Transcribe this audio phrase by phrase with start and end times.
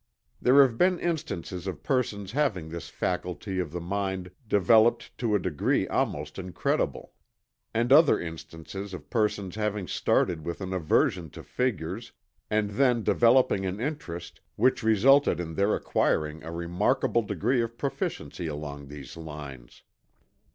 [0.41, 5.39] There have been instances of persons having this faculty of the mind developed to a
[5.39, 7.13] degree almost incredible;
[7.71, 12.13] and other instances of persons having started with an aversion to figures
[12.49, 18.47] and then developing an interest which resulted in their acquiring a remarkable degree of proficiency
[18.47, 19.83] along these lines.